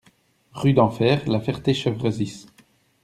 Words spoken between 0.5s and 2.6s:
Rue d'Enfer, La Ferté-Chevresis